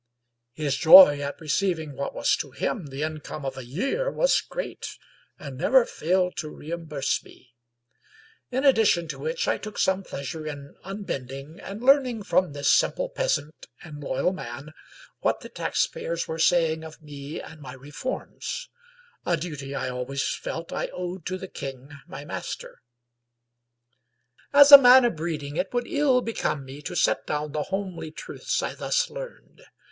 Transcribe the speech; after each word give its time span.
His 0.53 0.77
joy 0.77 1.19
at 1.19 1.39
receiving 1.39 1.95
what 1.95 2.15
was 2.15 2.35
to 2.37 2.51
liim 2.53 2.89
the 2.89 3.03
income 3.03 3.45
of 3.45 3.55
a 3.55 3.63
year 3.63 4.09
was 4.09 4.41
great, 4.41 4.97
and 5.37 5.55
never 5.59 5.85
failed 5.85 6.35
to 6.37 6.49
re 6.49 6.71
imburse 6.71 7.23
me; 7.23 7.53
in 8.49 8.63
addition 8.65 9.07
to 9.09 9.19
which 9.19 9.47
I 9.47 9.59
took 9.59 9.77
some 9.77 10.01
pleasure 10.01 10.47
in 10.47 10.73
unbending, 10.83 11.59
and 11.59 11.83
learning 11.83 12.23
from 12.23 12.51
this 12.53 12.67
simple 12.73 13.09
peasant 13.09 13.67
and 13.83 14.03
loyal 14.03 14.33
man, 14.33 14.73
what 15.19 15.41
the 15.41 15.49
taxpayers 15.49 16.27
were 16.27 16.39
saying 16.39 16.83
of 16.83 17.03
me 17.03 17.39
and 17.39 17.61
my 17.61 17.73
reforms— 17.73 18.69
^a 19.27 19.39
duty 19.39 19.75
I 19.75 19.89
always 19.91 20.23
felt 20.23 20.73
I 20.73 20.87
owed 20.87 21.27
to 21.27 21.37
the 21.37 21.47
king 21.47 21.91
my 22.07 22.25
master. 22.25 22.81
As 24.51 24.71
a 24.71 24.79
man 24.81 25.05
of 25.05 25.15
breeding 25.15 25.57
it 25.57 25.71
would 25.75 25.85
ill 25.85 26.21
become 26.23 26.65
me 26.65 26.81
to 26.81 26.95
set 26.95 27.27
down 27.27 27.51
the 27.51 27.61
homely 27.69 28.09
truths 28.09 28.63
I 28.63 28.73
thus 28.73 29.07
learned. 29.11 29.61